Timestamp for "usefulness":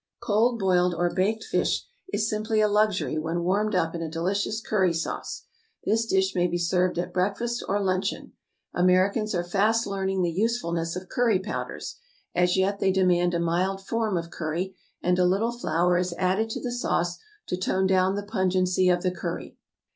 10.31-10.95